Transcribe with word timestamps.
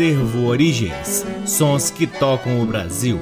Acervo 0.00 0.46
Origens 0.46 1.26
Sons 1.44 1.90
que 1.90 2.06
tocam 2.06 2.62
o 2.62 2.64
Brasil. 2.64 3.20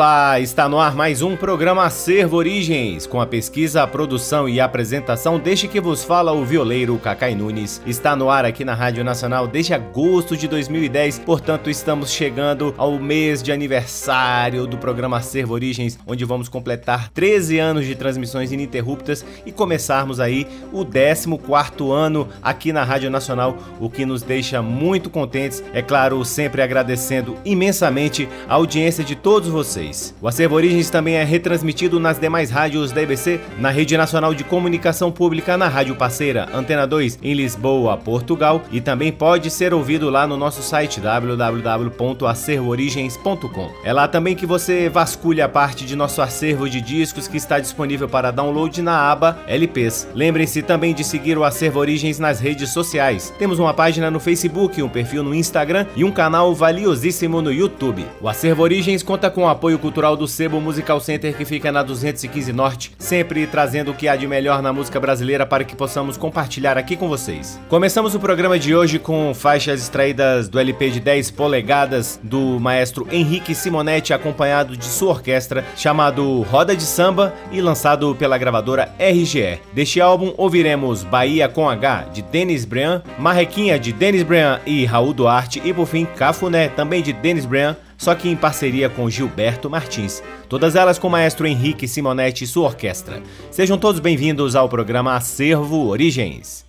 Olá, 0.00 0.40
está 0.40 0.66
no 0.66 0.80
ar 0.80 0.96
mais 0.96 1.20
um 1.20 1.36
programa 1.36 1.84
Acervo 1.84 2.38
Origens, 2.38 3.06
com 3.06 3.20
a 3.20 3.26
pesquisa, 3.26 3.82
a 3.82 3.86
produção 3.86 4.48
e 4.48 4.58
a 4.58 4.64
apresentação 4.64 5.38
deste 5.38 5.68
que 5.68 5.78
vos 5.78 6.02
fala 6.02 6.32
o 6.32 6.42
violeiro 6.42 6.96
Cacai 6.96 7.34
Nunes. 7.34 7.82
Está 7.84 8.16
no 8.16 8.30
ar 8.30 8.46
aqui 8.46 8.64
na 8.64 8.72
Rádio 8.72 9.04
Nacional 9.04 9.46
desde 9.46 9.74
agosto 9.74 10.38
de 10.38 10.48
2010, 10.48 11.18
portanto 11.18 11.68
estamos 11.68 12.10
chegando 12.12 12.74
ao 12.78 12.98
mês 12.98 13.42
de 13.42 13.52
aniversário 13.52 14.66
do 14.66 14.78
programa 14.78 15.18
Acervo 15.18 15.52
Origens, 15.52 15.98
onde 16.06 16.24
vamos 16.24 16.48
completar 16.48 17.10
13 17.10 17.58
anos 17.58 17.84
de 17.84 17.94
transmissões 17.94 18.52
ininterruptas 18.52 19.22
e 19.44 19.52
começarmos 19.52 20.18
aí 20.18 20.46
o 20.72 20.82
14º 20.82 21.92
ano 21.92 22.26
aqui 22.42 22.72
na 22.72 22.84
Rádio 22.84 23.10
Nacional, 23.10 23.54
o 23.78 23.90
que 23.90 24.06
nos 24.06 24.22
deixa 24.22 24.62
muito 24.62 25.10
contentes, 25.10 25.62
é 25.74 25.82
claro, 25.82 26.24
sempre 26.24 26.62
agradecendo 26.62 27.36
imensamente 27.44 28.26
a 28.48 28.54
audiência 28.54 29.04
de 29.04 29.14
todos 29.14 29.50
vocês 29.50 29.89
O 30.20 30.28
Acervo 30.28 30.56
Origens 30.56 30.90
também 30.90 31.14
é 31.14 31.24
retransmitido 31.24 31.98
nas 31.98 32.18
demais 32.18 32.50
rádios 32.50 32.92
da 32.92 33.02
EBC, 33.02 33.40
na 33.58 33.70
Rede 33.70 33.96
Nacional 33.96 34.34
de 34.34 34.44
Comunicação 34.44 35.10
Pública, 35.10 35.56
na 35.56 35.68
Rádio 35.68 35.96
Parceira 35.96 36.50
Antena 36.52 36.86
2, 36.86 37.20
em 37.22 37.32
Lisboa, 37.34 37.96
Portugal, 37.96 38.62
e 38.70 38.80
também 38.80 39.10
pode 39.12 39.50
ser 39.50 39.74
ouvido 39.74 40.08
lá 40.10 40.26
no 40.26 40.36
nosso 40.36 40.62
site 40.62 41.00
www.acervoorigens.com. 41.00 43.70
É 43.84 43.92
lá 43.92 44.08
também 44.08 44.34
que 44.36 44.46
você 44.46 44.88
vasculha 44.88 45.48
parte 45.48 45.84
de 45.84 45.96
nosso 45.96 46.22
acervo 46.22 46.68
de 46.68 46.80
discos 46.80 47.28
que 47.28 47.36
está 47.36 47.58
disponível 47.58 48.08
para 48.08 48.30
download 48.30 48.80
na 48.82 49.10
aba 49.10 49.38
LPs. 49.46 50.08
Lembrem-se 50.14 50.62
também 50.62 50.94
de 50.94 51.04
seguir 51.04 51.36
o 51.38 51.44
Acervo 51.44 51.80
Origens 51.80 52.18
nas 52.18 52.40
redes 52.40 52.70
sociais. 52.70 53.32
Temos 53.38 53.58
uma 53.58 53.74
página 53.74 54.10
no 54.10 54.20
Facebook, 54.20 54.82
um 54.82 54.88
perfil 54.88 55.22
no 55.22 55.34
Instagram 55.34 55.86
e 55.96 56.04
um 56.04 56.10
canal 56.10 56.54
valiosíssimo 56.54 57.42
no 57.42 57.52
YouTube. 57.52 58.06
O 58.20 58.28
Acervo 58.28 58.62
Origens 58.62 59.02
conta 59.02 59.30
com 59.30 59.44
o 59.44 59.48
apoio 59.48 59.69
apoio 59.70 59.78
cultural 59.78 60.16
do 60.16 60.26
Sebo 60.26 60.60
Musical 60.60 60.98
Center 61.00 61.36
que 61.36 61.44
fica 61.44 61.70
na 61.70 61.82
215 61.82 62.52
Norte, 62.52 62.92
sempre 62.98 63.46
trazendo 63.46 63.92
o 63.92 63.94
que 63.94 64.08
há 64.08 64.16
de 64.16 64.26
melhor 64.26 64.62
na 64.62 64.72
música 64.72 64.98
brasileira 64.98 65.46
para 65.46 65.62
que 65.62 65.76
possamos 65.76 66.16
compartilhar 66.16 66.76
aqui 66.76 66.96
com 66.96 67.08
vocês. 67.08 67.60
Começamos 67.68 68.14
o 68.14 68.18
programa 68.18 68.58
de 68.58 68.74
hoje 68.74 68.98
com 68.98 69.32
faixas 69.32 69.80
extraídas 69.80 70.48
do 70.48 70.58
LP 70.58 70.90
de 70.90 71.00
10 71.00 71.30
polegadas 71.30 72.18
do 72.22 72.58
maestro 72.58 73.06
Henrique 73.12 73.54
Simonetti, 73.54 74.12
acompanhado 74.12 74.76
de 74.76 74.84
sua 74.86 75.10
orquestra, 75.10 75.64
chamado 75.76 76.42
Roda 76.42 76.74
de 76.74 76.82
Samba 76.82 77.32
e 77.52 77.60
lançado 77.60 78.14
pela 78.16 78.38
gravadora 78.38 78.92
RGE. 78.98 79.60
Deste 79.72 80.00
álbum 80.00 80.34
ouviremos 80.36 81.04
Bahia 81.04 81.48
com 81.48 81.68
H 81.68 82.08
de 82.12 82.22
Denis 82.22 82.64
Brian, 82.64 83.02
Marrequinha 83.18 83.78
de 83.78 83.92
Denis 83.92 84.24
Brian 84.24 84.58
e 84.66 84.84
Raul 84.84 85.14
Duarte 85.14 85.62
e 85.64 85.72
por 85.72 85.86
fim 85.86 86.04
Cafuné 86.04 86.68
também 86.68 87.02
de 87.02 87.12
Denis 87.12 87.44
Brian 87.44 87.76
só 88.00 88.14
que 88.14 88.30
em 88.30 88.34
parceria 88.34 88.88
com 88.88 89.10
Gilberto 89.10 89.68
Martins, 89.68 90.22
todas 90.48 90.74
elas 90.74 90.98
com 90.98 91.06
o 91.06 91.10
maestro 91.10 91.46
Henrique 91.46 91.86
Simonetti 91.86 92.44
e 92.44 92.46
sua 92.46 92.68
orquestra. 92.68 93.22
Sejam 93.50 93.76
todos 93.76 94.00
bem-vindos 94.00 94.56
ao 94.56 94.70
programa 94.70 95.14
Acervo 95.14 95.86
Origens. 95.86 96.64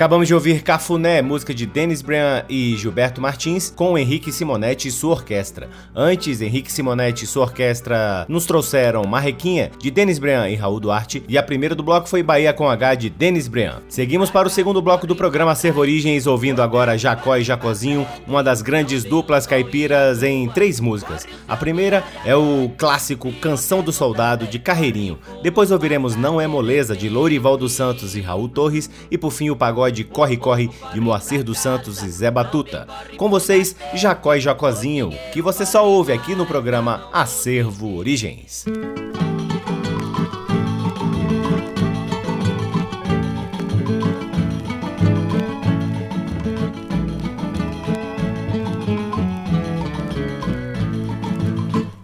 Acabamos 0.00 0.26
de 0.26 0.32
ouvir 0.32 0.62
Cafuné, 0.62 1.20
música 1.20 1.52
de 1.52 1.66
Denis 1.66 2.00
Brian 2.00 2.42
e 2.48 2.74
Gilberto 2.74 3.20
Martins, 3.20 3.68
com 3.68 3.98
Henrique 3.98 4.32
Simonetti 4.32 4.88
e 4.88 4.90
sua 4.90 5.10
orquestra. 5.10 5.68
Antes, 5.94 6.40
Henrique 6.40 6.72
Simonetti 6.72 7.24
e 7.24 7.28
sua 7.28 7.42
orquestra 7.42 8.24
nos 8.26 8.46
trouxeram 8.46 9.04
Marrequinha, 9.04 9.70
de 9.78 9.90
Denis 9.90 10.18
Brian 10.18 10.48
e 10.48 10.54
Raul 10.54 10.80
Duarte, 10.80 11.22
e 11.28 11.36
a 11.36 11.42
primeira 11.42 11.74
do 11.74 11.82
bloco 11.82 12.08
foi 12.08 12.22
Bahia 12.22 12.50
com 12.54 12.66
H, 12.66 12.94
de 12.94 13.10
Denis 13.10 13.46
Brian. 13.46 13.82
Seguimos 13.90 14.30
para 14.30 14.48
o 14.48 14.50
segundo 14.50 14.80
bloco 14.80 15.06
do 15.06 15.14
programa 15.14 15.54
Servo 15.54 15.82
Origens, 15.82 16.26
ouvindo 16.26 16.62
agora 16.62 16.96
Jacó 16.96 17.36
e 17.36 17.44
Jacozinho, 17.44 18.06
uma 18.26 18.42
das 18.42 18.62
grandes 18.62 19.04
duplas 19.04 19.46
caipiras 19.46 20.22
em 20.22 20.48
três 20.48 20.80
músicas. 20.80 21.28
A 21.46 21.58
primeira 21.58 22.02
é 22.24 22.34
o 22.34 22.70
clássico 22.78 23.30
Canção 23.34 23.82
do 23.82 23.92
Soldado, 23.92 24.46
de 24.46 24.58
Carreirinho. 24.58 25.18
Depois 25.42 25.70
ouviremos 25.70 26.16
Não 26.16 26.40
é 26.40 26.46
Moleza, 26.46 26.96
de 26.96 27.10
Lourival 27.10 27.58
dos 27.58 27.72
Santos 27.72 28.16
e 28.16 28.22
Raul 28.22 28.48
Torres, 28.48 28.88
e 29.10 29.18
por 29.18 29.30
fim 29.30 29.50
o 29.50 29.56
pagode 29.56 29.89
de 29.90 30.04
Corre 30.04 30.36
Corre 30.36 30.70
de 30.92 31.00
Moacir 31.00 31.42
dos 31.42 31.58
Santos 31.58 32.02
e 32.02 32.10
Zé 32.10 32.30
Batuta. 32.30 32.86
Com 33.16 33.28
vocês, 33.28 33.74
Jacó 33.94 34.34
e 34.34 34.40
Jacozinho, 34.40 35.10
que 35.32 35.42
você 35.42 35.66
só 35.66 35.86
ouve 35.86 36.12
aqui 36.12 36.34
no 36.34 36.46
programa 36.46 37.08
Acervo 37.12 37.96
Origens. 37.96 38.64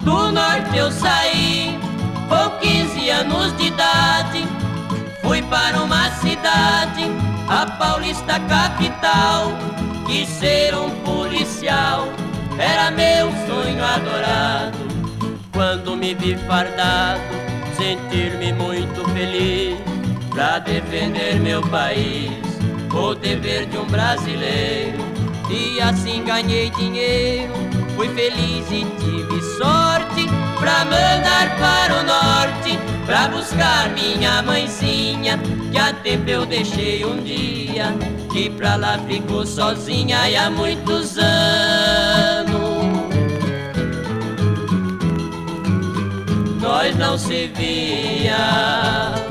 Do 0.01 0.33
norte 0.33 0.77
eu 0.77 0.91
saí 0.93 1.79
com 2.29 2.59
15 2.61 3.11
anos 3.11 3.57
de 3.57 3.67
idade, 3.67 4.45
fui 5.23 5.43
para 5.43 5.83
uma 5.83 6.11
cidade 6.17 7.16
a 7.49 7.67
Paulista 7.67 8.41
capital, 8.41 9.53
que 10.07 10.27
ser 10.27 10.75
um 10.75 10.91
policial 11.05 12.09
era 12.59 12.91
meu 12.91 13.31
sonho 13.47 13.85
adorado. 13.85 14.79
Quando 15.53 15.97
me 15.97 16.15
vi 16.15 16.37
fardado, 16.47 17.21
sentir-me 17.77 18.53
muito 18.53 19.09
feliz 19.11 19.79
pra 20.31 20.59
defender 20.59 21.41
meu 21.41 21.63
país, 21.63 22.31
o 22.93 23.15
dever 23.15 23.67
de 23.67 23.79
um 23.79 23.87
brasileiro. 23.87 24.99
E 25.49 25.81
assim 25.81 26.25
ganhei 26.25 26.71
dinheiro, 26.71 27.53
fui 27.95 28.09
feliz 28.09 28.67
e 28.71 28.85
tive 28.99 29.43
sorte 29.57 30.16
pra 30.59 30.85
mandar 30.85 31.57
para 31.59 32.01
o 32.01 32.03
norte, 32.03 32.79
pra 33.05 33.29
buscar 33.29 33.91
minha 33.91 34.43
mãezinha, 34.43 35.39
que 35.71 35.79
a 35.79 35.93
tempo 35.93 36.29
eu 36.29 36.47
deixei 36.47 37.05
um 37.05 37.23
dia, 37.23 37.95
que 38.33 38.51
pra 38.51 38.77
lá 38.77 38.99
ficou 39.07 39.47
sozinha 39.47 40.29
e 40.29 40.37
há 40.37 40.51
muitos 40.51 41.17
anos. 41.19 42.57
Nós 46.61 46.97
não 46.97 47.17
se 47.17 47.47
via. 47.55 49.26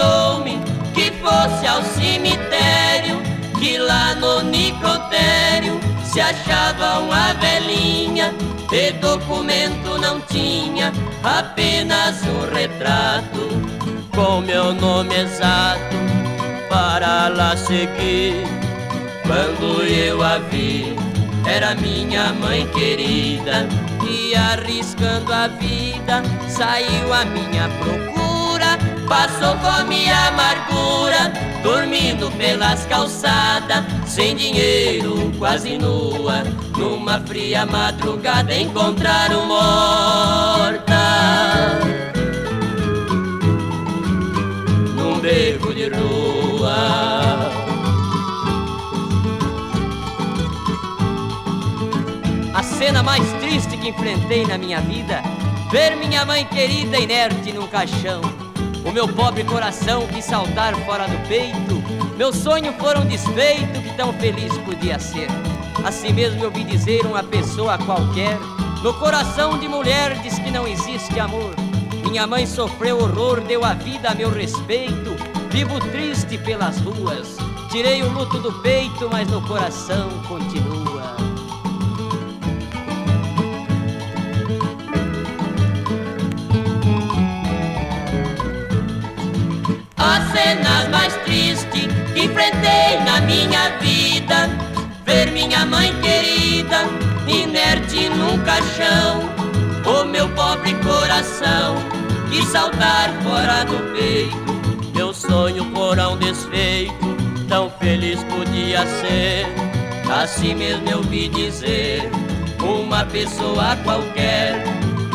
Avisou-me 0.00 0.58
que 0.94 1.10
fosse 1.12 1.66
ao 1.66 1.82
cemitério, 1.82 3.20
que 3.58 3.78
lá 3.78 4.14
no 4.14 4.42
necrotério 4.42 5.78
se 6.04 6.20
achava 6.20 7.00
uma 7.00 7.34
velhinha, 7.34 8.32
de 8.70 8.92
documento 8.92 9.98
não 9.98 10.20
tinha, 10.22 10.92
apenas 11.22 12.22
um 12.22 12.52
retrato 12.52 13.48
com 14.14 14.40
meu 14.40 14.72
nome 14.72 15.14
exato 15.14 15.96
para 16.68 17.28
lá 17.28 17.56
seguir. 17.56 18.44
Quando 19.26 19.82
eu 19.82 20.22
a 20.22 20.38
vi, 20.38 20.96
era 21.46 21.74
minha 21.76 22.32
mãe 22.32 22.66
querida, 22.68 23.68
e 24.08 24.34
arriscando 24.34 25.32
a 25.32 25.46
vida, 25.46 26.22
saiu 26.48 27.12
a 27.12 27.24
minha 27.24 27.68
procura 27.78 28.19
Passou 29.10 29.58
fome 29.58 30.04
e 30.04 30.08
amargura, 30.08 31.32
dormindo 31.64 32.30
pelas 32.38 32.86
calçadas, 32.86 33.84
sem 34.06 34.36
dinheiro, 34.36 35.32
quase 35.36 35.76
nua. 35.76 36.44
Numa 36.78 37.18
fria 37.18 37.66
madrugada 37.66 38.54
encontraram 38.54 39.46
morta. 39.46 40.94
Num 44.94 45.18
beco 45.18 45.74
de 45.74 45.88
rua. 45.88 47.50
A 52.54 52.62
cena 52.62 53.02
mais 53.02 53.26
triste 53.40 53.76
que 53.76 53.88
enfrentei 53.88 54.46
na 54.46 54.56
minha 54.56 54.80
vida, 54.80 55.20
ver 55.68 55.96
minha 55.96 56.24
mãe 56.24 56.44
querida 56.44 56.96
inerte 56.96 57.52
num 57.52 57.66
caixão 57.66 58.20
o 58.84 58.92
meu 58.92 59.06
pobre 59.08 59.44
coração 59.44 60.06
quis 60.06 60.24
saltar 60.24 60.74
fora 60.84 61.06
do 61.06 61.28
peito. 61.28 61.82
Meu 62.16 62.32
sonho 62.32 62.72
foram 62.74 63.06
desfeito, 63.06 63.80
que 63.82 63.96
tão 63.96 64.12
feliz 64.14 64.56
podia 64.58 64.98
ser. 64.98 65.28
Assim 65.84 66.12
mesmo 66.12 66.42
eu 66.42 66.50
vi 66.50 66.64
dizer 66.64 67.04
uma 67.06 67.22
pessoa 67.22 67.78
qualquer: 67.78 68.38
No 68.82 68.92
coração 68.94 69.58
de 69.58 69.68
mulher 69.68 70.14
diz 70.22 70.38
que 70.38 70.50
não 70.50 70.66
existe 70.66 71.18
amor. 71.18 71.54
Minha 72.08 72.26
mãe 72.26 72.46
sofreu 72.46 72.98
horror, 72.98 73.40
deu 73.40 73.64
a 73.64 73.74
vida 73.74 74.10
a 74.10 74.14
meu 74.14 74.30
respeito. 74.30 75.16
Vivo 75.50 75.78
triste 75.90 76.38
pelas 76.38 76.78
ruas. 76.78 77.36
Tirei 77.70 78.02
o 78.02 78.10
luto 78.12 78.38
do 78.38 78.52
peito, 78.60 79.08
mas 79.10 79.28
no 79.28 79.40
coração 79.46 80.08
continua. 80.26 80.79
Cenas 90.40 90.88
mais 90.88 91.14
tristes 91.24 91.66
que 91.72 92.24
enfrentei 92.24 92.98
na 93.04 93.20
minha 93.20 93.70
vida. 93.78 94.48
Ver 95.04 95.30
minha 95.32 95.66
mãe 95.66 95.92
querida 96.00 96.84
inerte 97.26 98.08
num 98.08 98.38
caixão 98.44 99.20
O 99.84 100.04
meu 100.04 100.28
pobre 100.30 100.74
coração 100.74 101.76
que 102.30 102.42
saltar 102.46 103.10
fora 103.22 103.64
do 103.64 103.92
peito. 103.92 104.90
Meu 104.94 105.12
sonho 105.12 105.64
um 105.64 106.16
desfeito, 106.16 107.16
tão 107.48 107.70
feliz 107.70 108.22
podia 108.24 108.86
ser. 108.86 109.46
Assim 110.10 110.54
mesmo 110.54 110.88
eu 110.88 111.02
vi 111.02 111.28
dizer, 111.28 112.08
uma 112.60 113.04
pessoa 113.06 113.76
qualquer 113.82 114.62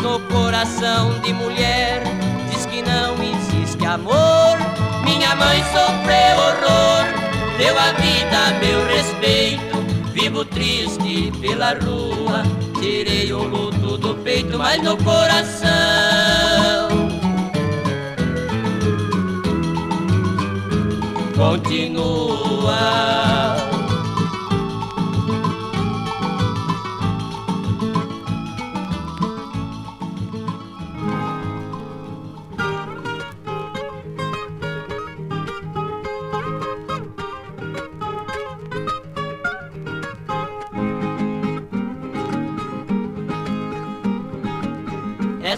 no 0.02 0.20
coração 0.20 1.18
de 1.20 1.32
mulher 1.32 2.02
diz 2.50 2.66
que 2.66 2.82
não 2.82 3.14
existe 3.22 3.86
amor. 3.86 4.85
Minha 5.26 5.34
mãe 5.34 5.60
sofreu 5.64 6.38
horror, 6.38 7.04
deu 7.58 7.76
a 7.76 7.90
vida 7.94 8.54
meu 8.60 8.86
respeito. 8.86 9.76
Vivo 10.12 10.44
triste 10.44 11.32
pela 11.40 11.70
rua, 11.70 12.44
tirei 12.80 13.32
o 13.32 13.42
luto 13.42 13.98
do 13.98 14.14
peito, 14.22 14.56
mas 14.56 14.80
no 14.80 14.96
coração. 14.98 15.66
Continua. 21.34 22.76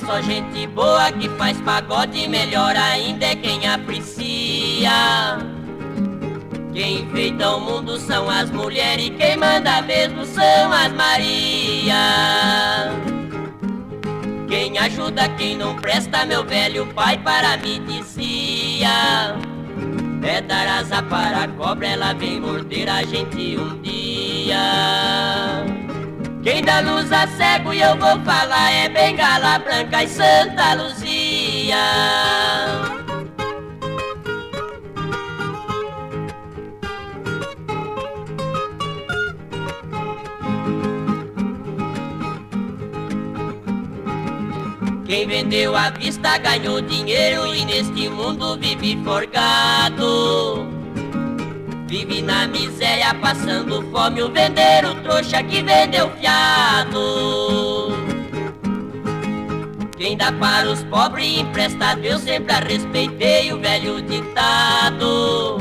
Só 0.09 0.23
gente 0.23 0.67
boa 0.69 1.12
que 1.12 1.29
faz 1.37 1.61
pagode, 1.61 2.27
melhor 2.29 2.75
ainda 2.75 3.27
é 3.27 3.37
quem 3.37 3.69
aprecia. 3.69 5.37
Quem 6.73 7.03
enfeita 7.03 7.50
o 7.50 7.61
mundo 7.61 7.99
são 7.99 8.31
as 8.31 8.50
mulheres 8.50 9.09
e 9.09 9.11
quem 9.11 9.37
manda 9.37 9.83
mesmo 9.83 10.25
são 10.25 10.73
as 10.73 10.91
Maria. 10.95 11.95
Quem 14.49 14.79
ajuda 14.79 15.29
quem 15.37 15.59
não 15.59 15.77
presta, 15.77 16.25
meu 16.25 16.43
velho 16.43 16.87
pai 16.95 17.19
para 17.19 17.59
mim 17.59 17.85
dizia. 17.85 19.37
É 20.23 20.41
dar 20.41 20.67
asa 20.69 21.03
para 21.03 21.45
a 21.45 21.49
cobra, 21.49 21.87
ela 21.87 22.15
vem 22.15 22.41
morder 22.41 22.88
a 22.88 23.03
gente 23.03 23.59
um 23.59 23.79
dia. 23.83 25.78
Quem 26.49 26.62
dá 26.62 26.81
luz 26.81 27.12
a 27.12 27.26
cego 27.26 27.75
e 27.75 27.81
eu 27.83 27.95
vou 27.99 28.19
falar 28.25 28.73
é 28.73 28.88
Bengala 28.88 29.59
Branca 29.59 30.02
e 30.02 30.09
Santa 30.09 30.73
Luzia. 30.73 31.76
Quem 45.05 45.28
vendeu 45.28 45.76
a 45.76 45.90
vista 45.90 46.38
ganhou 46.38 46.81
dinheiro 46.81 47.55
e 47.55 47.62
neste 47.67 48.09
mundo 48.09 48.57
vive 48.59 48.99
forgado. 49.05 50.78
Vive 51.88 52.21
na 52.21 52.47
miséria 52.47 53.14
passando 53.14 53.83
fome 53.90 54.23
o 54.23 54.30
vendeiro 54.30 54.95
trouxa 54.97 55.42
que 55.42 55.62
vendeu 55.62 56.11
fiado. 56.21 57.97
Quem 59.97 60.14
dá 60.14 60.30
para 60.30 60.71
os 60.71 60.85
pobres 60.85 61.38
empresta 61.38 61.99
eu 62.02 62.18
sempre 62.18 62.52
a 62.52 62.59
respeitei 62.59 63.54
o 63.54 63.59
velho 63.59 64.02
ditado. 64.02 65.57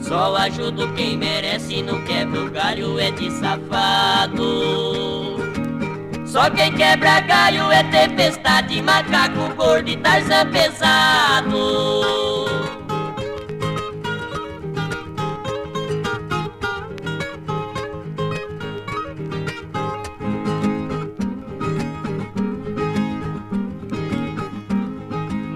Só 0.00 0.34
ajudo 0.36 0.90
quem 0.94 1.18
merece, 1.18 1.82
não 1.82 2.02
quebra 2.04 2.40
o 2.40 2.50
galho, 2.50 2.98
é 2.98 3.10
de 3.10 3.30
safado. 3.32 5.36
Só 6.24 6.48
quem 6.48 6.72
quebra 6.72 7.20
galho 7.20 7.70
é 7.70 7.82
tempestade, 7.84 8.80
macaco 8.80 9.54
gordo 9.54 9.90
e 9.90 9.98
tarzan 9.98 10.50
pesado. 10.50 12.61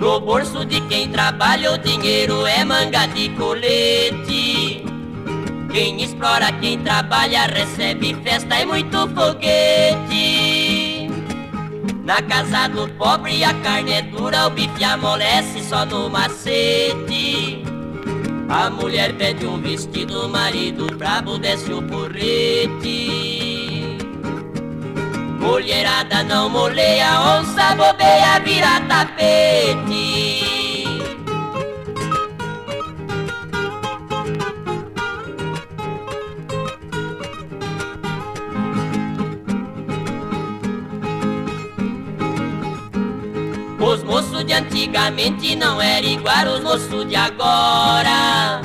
No 0.06 0.20
bolso 0.20 0.64
de 0.64 0.80
quem 0.82 1.10
trabalha 1.10 1.72
o 1.72 1.78
dinheiro 1.78 2.46
é 2.46 2.64
manga 2.64 3.06
de 3.06 3.28
colete. 3.30 4.84
Quem 5.72 6.00
explora 6.00 6.52
quem 6.60 6.78
trabalha 6.78 7.46
recebe 7.46 8.14
festa 8.22 8.60
e 8.60 8.66
muito 8.66 9.08
foguete. 9.08 11.10
Na 12.04 12.22
casa 12.22 12.68
do 12.68 12.86
pobre 12.90 13.42
a 13.42 13.52
carne 13.54 13.94
é 13.94 14.02
dura, 14.02 14.46
o 14.46 14.50
bife 14.50 14.84
amolece 14.84 15.60
só 15.64 15.84
no 15.84 16.08
macete. 16.08 17.64
A 18.48 18.70
mulher 18.70 19.12
pede 19.14 19.44
um 19.44 19.60
vestido, 19.60 20.26
o 20.26 20.28
marido 20.28 20.86
brabo 20.96 21.36
desce 21.36 21.72
o 21.72 21.82
porrete. 21.82 23.26
Mulherada 25.40 26.22
não 26.22 26.48
moleia, 26.48 27.20
onça 27.20 27.74
bobeia, 27.74 28.38
vira 28.44 28.78
tapete. 28.96 30.86
Os 43.78 44.02
moços 44.02 44.44
de 44.46 44.54
antigamente 44.54 45.54
não 45.56 45.80
eram 45.80 46.08
igual 46.08 46.46
os 46.54 46.62
moços 46.62 47.06
de 47.06 47.16
agora. 47.16 48.62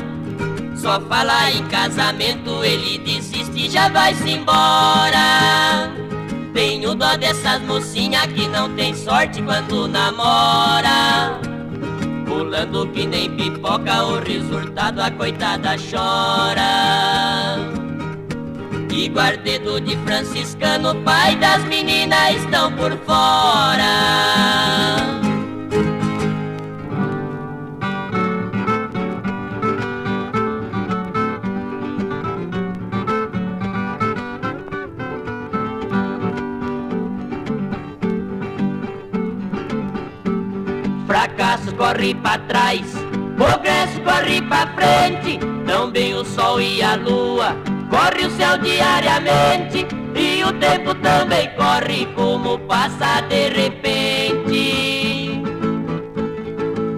Só 0.75 0.99
fala 1.01 1.51
em 1.51 1.63
casamento, 1.67 2.63
ele 2.63 2.97
desiste 2.99 3.65
e 3.65 3.69
já 3.69 3.89
vai-se 3.89 4.31
embora. 4.31 6.00
Tenho 6.53 6.93
dó 6.95 7.15
dessas 7.15 7.61
mocinhas 7.61 8.27
que 8.27 8.47
não 8.47 8.75
tem 8.75 8.93
sorte 8.93 9.41
quando 9.41 9.87
namora. 9.87 11.39
Pulando 12.25 12.87
que 12.87 13.05
nem 13.05 13.29
pipoca, 13.35 14.03
o 14.03 14.19
resultado 14.19 15.01
a 15.01 15.09
coitada 15.11 15.75
chora. 15.77 17.57
E 18.93 19.07
guardedo 19.07 19.79
de 19.79 19.95
franciscano, 19.97 20.95
pai 21.03 21.35
das 21.37 21.63
meninas 21.65 22.35
estão 22.35 22.71
por 22.73 22.91
fora. 23.05 23.81
Fracasso 41.31 41.73
corre 41.75 42.13
pra 42.13 42.37
trás, 42.39 42.81
progresso 43.37 44.01
corre 44.01 44.41
pra 44.41 44.67
frente. 44.75 45.39
Também 45.65 46.13
o 46.13 46.25
sol 46.25 46.59
e 46.59 46.83
a 46.83 46.95
lua 46.95 47.55
corre 47.89 48.25
o 48.25 48.31
céu 48.31 48.57
diariamente. 48.57 49.87
E 50.13 50.43
o 50.43 50.51
tempo 50.51 50.93
também 50.95 51.49
corre 51.51 52.05
como 52.15 52.59
passa 52.59 53.21
de 53.29 53.47
repente. 53.47 55.41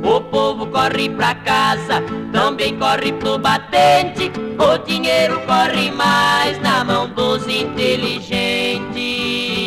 O 0.03 0.19
povo 0.21 0.65
corre 0.65 1.09
pra 1.09 1.35
casa, 1.35 2.01
também 2.31 2.75
corre 2.79 3.13
pro 3.13 3.37
batente. 3.37 4.31
O 4.57 4.79
dinheiro 4.79 5.39
corre 5.41 5.91
mais 5.91 6.59
na 6.59 6.83
mão 6.83 7.07
dos 7.07 7.47
inteligentes. 7.47 9.62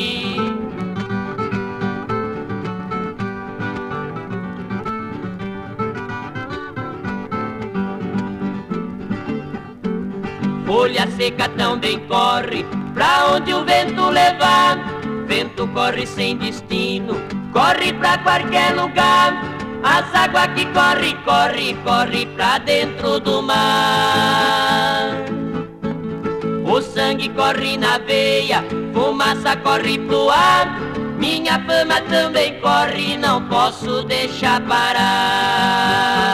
Folha 10.67 11.07
seca 11.17 11.49
também 11.51 12.01
corre 12.09 12.67
pra 12.93 13.29
onde 13.33 13.55
o 13.55 13.65
vento 13.65 14.11
levar. 14.11 14.77
Vento 15.29 15.69
corre 15.69 16.05
sem 16.05 16.37
destino, 16.37 17.15
corre 17.53 17.93
pra 17.93 18.19
qualquer 18.19 18.75
lugar. 18.75 19.33
As 19.85 20.13
águas 20.13 20.49
que 20.57 20.67
corre, 20.67 21.15
corre, 21.25 21.75
corre 21.85 22.27
pra 22.35 22.59
dentro 22.59 23.21
do 23.21 23.41
mar. 23.43 25.07
O 26.65 26.83
sangue 26.83 27.29
corre 27.29 27.77
na 27.77 27.99
veia, 27.99 28.65
fumaça 28.93 29.57
corre 29.59 30.01
pro 30.01 30.29
ar. 30.31 30.81
Minha 31.17 31.61
fama 31.61 32.01
também 32.11 32.61
corre, 32.61 33.17
não 33.17 33.41
posso 33.49 34.03
deixar 34.03 34.61
parar. 34.63 36.27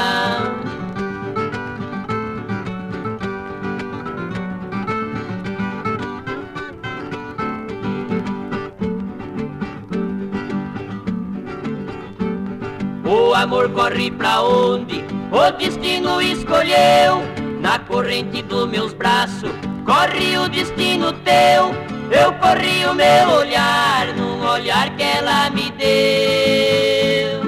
O 13.13 13.35
amor 13.35 13.69
corre 13.73 14.11
pra 14.11 14.41
onde 14.41 15.05
o 15.31 15.51
destino 15.59 16.23
escolheu. 16.23 17.21
Na 17.61 17.79
corrente 17.79 18.41
dos 18.41 18.67
meus 18.71 18.95
braços 18.95 19.51
corre 19.85 20.39
o 20.39 20.49
destino 20.49 21.13
teu. 21.13 21.75
Eu 22.11 22.33
corri 22.41 22.87
o 22.87 22.95
meu 22.95 23.29
olhar 23.37 24.07
num 24.17 24.43
olhar 24.49 24.97
que 24.97 25.03
ela 25.03 25.51
me 25.51 25.71
deu. 25.73 27.43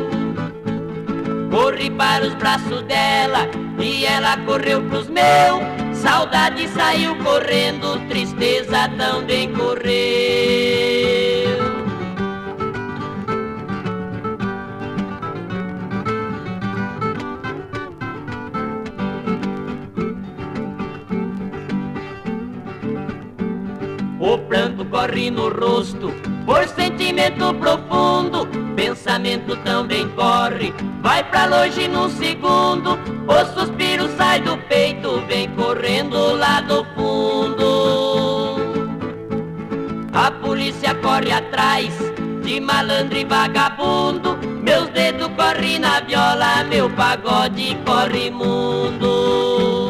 Corri 1.50 1.88
para 1.92 2.26
os 2.26 2.34
braços 2.34 2.82
dela 2.82 3.48
e 3.78 4.04
ela 4.04 4.36
correu 4.44 4.82
pros 4.82 5.08
meus. 5.08 5.96
Saudade 5.96 6.68
saiu 6.68 7.16
correndo, 7.24 8.06
tristeza 8.10 8.90
também 8.98 9.50
correu. 9.54 11.03
O 24.24 24.38
pranto 24.38 24.86
corre 24.86 25.30
no 25.30 25.50
rosto, 25.50 26.10
por 26.46 26.66
sentimento 26.66 27.52
profundo. 27.56 28.48
Pensamento 28.74 29.54
também 29.56 30.08
corre, 30.12 30.72
vai 31.02 31.22
pra 31.24 31.44
longe 31.44 31.86
num 31.86 32.08
segundo. 32.08 32.98
O 33.28 33.44
suspiro 33.52 34.08
sai 34.16 34.40
do 34.40 34.56
peito, 34.66 35.22
vem 35.28 35.50
correndo 35.50 36.36
lá 36.36 36.62
do 36.62 36.86
fundo. 36.94 38.56
A 40.14 40.30
polícia 40.30 40.94
corre 40.94 41.30
atrás 41.30 41.92
de 42.42 42.60
malandro 42.60 43.18
e 43.18 43.26
vagabundo. 43.26 44.38
Meus 44.62 44.88
dedos 44.88 45.28
correm 45.36 45.78
na 45.78 46.00
viola, 46.00 46.64
meu 46.64 46.88
pagode 46.88 47.76
corre 47.84 48.30
mundo. 48.30 49.83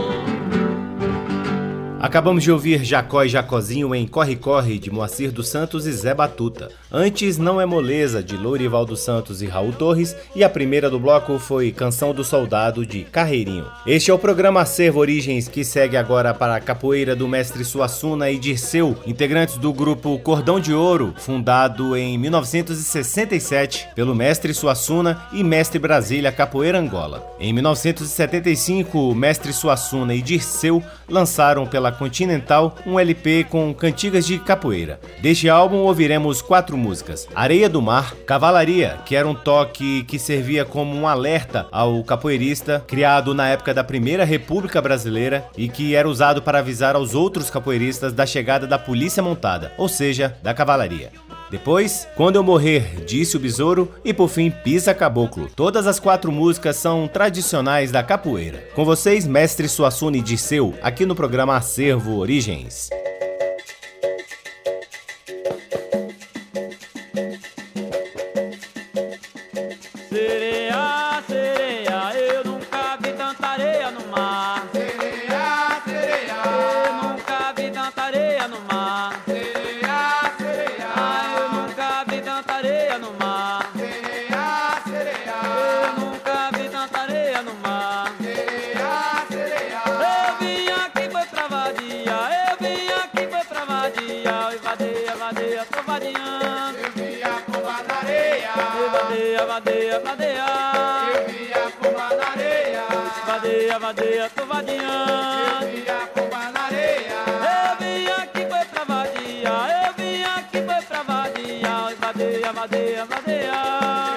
Acabamos 2.05 2.43
de 2.43 2.53
ouvir 2.53 2.85
Jacó 2.85 3.25
e 3.25 3.31
Jacozinho 3.31 3.95
em 3.95 4.07
Corre 4.07 4.37
Corre 4.37 4.79
de 4.79 4.91
Moacir 4.91 5.33
dos 5.33 5.49
Santos 5.49 5.87
e 5.87 5.93
Zé 5.93 6.13
Batuta. 6.13 6.69
Antes 6.93 7.39
Não 7.39 7.59
é 7.59 7.65
Moleza 7.65 8.23
de 8.23 8.37
Lourival 8.37 8.85
dos 8.85 9.01
Santos 9.01 9.41
e 9.41 9.47
Raul 9.47 9.73
Torres 9.73 10.15
e 10.37 10.45
a 10.45 10.51
primeira 10.51 10.91
do 10.91 11.01
bloco 11.01 11.39
foi 11.39 11.73
Canção 11.73 12.13
do 12.13 12.23
Soldado 12.23 12.85
de 12.85 13.05
Carreirinho. 13.05 13.65
Este 13.87 14.11
é 14.11 14.15
o 14.15 14.19
programa 14.19 14.61
Acervo 14.61 15.01
Origens 15.01 15.49
que 15.49 15.65
segue 15.65 15.97
agora 15.97 16.35
para 16.35 16.55
a 16.55 16.61
capoeira 16.61 17.17
do 17.17 17.27
mestre 17.27 17.65
Suassuna 17.65 18.31
e 18.31 18.39
Dirceu, 18.39 18.95
integrantes 19.07 19.57
do 19.57 19.73
grupo 19.73 20.19
Cordão 20.19 20.61
de 20.61 20.75
Ouro, 20.75 21.15
fundado 21.17 21.97
em 21.97 22.19
1967 22.19 23.89
pelo 23.95 24.15
mestre 24.15 24.53
Suassuna 24.53 25.27
e 25.33 25.43
mestre 25.43 25.79
Brasília 25.79 26.31
Capoeira 26.31 26.79
Angola. 26.79 27.27
Em 27.41 27.51
1975, 27.55 28.99
o 29.11 29.15
mestre 29.15 29.55
Suassuna 29.55 30.15
e 30.15 30.21
Dirceu 30.21 30.83
lançaram 31.09 31.67
pela 31.67 31.94
Continental 31.95 32.77
um 32.87 32.99
LP 32.99 33.45
com 33.45 33.73
cantigas 33.75 34.27
de 34.27 34.39
capoeira. 34.39 35.01
Deste 35.21 35.49
álbum 35.49 35.79
ouviremos 35.79 36.43
quatro 36.43 36.77
músicas: 36.77 37.27
Areia 37.35 37.69
do 37.69 37.81
Mar, 37.81 38.15
Cavalaria, 38.27 38.99
que 39.07 39.17
era 39.17 39.29
um 39.29 39.35
toque 39.35 40.05
que 40.05 40.19
servia 40.19 40.65
como 40.65 40.95
um 40.95 41.07
alerta 41.07 41.67
ao 41.73 42.03
capoeirista, 42.05 42.85
criado 42.87 43.35
na 43.35 43.49
época 43.49 43.73
da 43.73 43.85
Primeira 43.85 44.25
República 44.25 44.81
Brasileira 44.81 45.47
e 45.57 45.69
que 45.69 45.95
era 45.95 46.09
usado 46.09 46.43
para 46.43 46.59
avisar 46.59 46.97
aos 46.97 47.15
outros 47.15 47.51
capoeiristas 47.51 48.13
da 48.13 48.27
chegada 48.27 48.67
da 48.67 48.79
polícia 48.79 49.23
montada, 49.23 49.73
ou 49.77 49.89
seja, 49.89 50.37
da 50.43 50.53
cavalaria. 50.53 51.11
Depois, 51.51 52.09
Quando 52.17 52.37
Eu 52.37 52.43
Morrer, 52.43 53.05
disse 53.05 53.37
o 53.37 53.41
Besouro 53.41 53.91
e 54.05 54.13
por 54.13 54.29
fim 54.29 54.51
Pisa 54.51 54.95
Caboclo. 54.95 55.51
Todas 55.55 55.87
as 55.87 56.01
quatro 56.01 56.33
músicas 56.33 56.77
são 56.77 57.07
tradicionais 57.07 57.91
da 57.91 58.03
capoeira. 58.03 58.65
Com 58.75 58.85
vocês, 58.85 59.27
mestre 59.27 59.69
Suassuna 59.69 60.17
e 60.17 60.23
Disseu, 60.23 60.75
aqui 60.83 61.07
no 61.07 61.15
programa 61.15 61.57
Acervo 61.57 62.17
Origens. 62.17 62.91
Vadiando. 104.25 104.85
Eu 105.61 105.71
vi 105.71 105.91
a 105.91 106.07
pomba 106.07 106.51
na 106.51 106.61
areia. 106.63 107.19
Eu 107.29 107.77
vim 107.79 108.09
aqui 108.09 108.47
foi 108.47 108.65
pra 108.65 108.85
vadia. 108.85 109.51
Eu 109.85 109.93
vim 109.99 110.23
aqui 110.23 110.63
foi 110.63 110.83
pra 110.83 111.03
vadia. 111.03 111.97
Vadeia, 112.01 112.53
vadeia, 112.53 113.05
vadeia. 113.05 113.53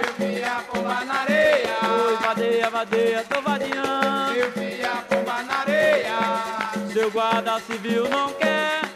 Eu 0.08 0.14
vi 0.18 0.44
a 0.44 0.64
pomba 0.72 1.04
na 1.04 1.14
areia. 1.14 1.78
Oi, 2.06 2.16
vadeia, 2.26 2.70
vadeia, 2.70 3.26
tô 3.28 3.42
vadiando. 3.42 4.36
Eu 4.36 5.44
na 5.44 5.60
areia. 5.60 6.20
Seu 6.94 7.12
guarda 7.12 7.60
civil 7.60 8.08
não 8.08 8.32
quer 8.34 8.87